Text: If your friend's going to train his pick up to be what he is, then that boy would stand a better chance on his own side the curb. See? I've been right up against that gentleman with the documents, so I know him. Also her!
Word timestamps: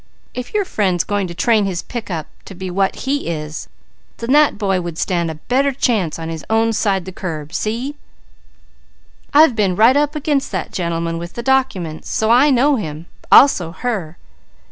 If 0.33 0.55
your 0.55 0.65
friend's 0.65 1.03
going 1.03 1.27
to 1.27 1.35
train 1.35 1.65
his 1.67 1.83
pick 1.83 2.09
up 2.09 2.25
to 2.45 2.55
be 2.55 2.71
what 2.71 2.95
he 3.05 3.27
is, 3.27 3.69
then 4.17 4.31
that 4.31 4.57
boy 4.57 4.81
would 4.81 4.97
stand 4.97 5.29
a 5.29 5.35
better 5.35 5.71
chance 5.71 6.17
on 6.17 6.27
his 6.27 6.43
own 6.49 6.73
side 6.73 7.05
the 7.05 7.11
curb. 7.11 7.53
See? 7.53 7.95
I've 9.31 9.55
been 9.55 9.75
right 9.75 9.95
up 9.95 10.15
against 10.15 10.51
that 10.53 10.71
gentleman 10.73 11.19
with 11.19 11.33
the 11.33 11.43
documents, 11.43 12.09
so 12.09 12.31
I 12.31 12.49
know 12.49 12.77
him. 12.77 13.05
Also 13.31 13.73
her! 13.73 14.17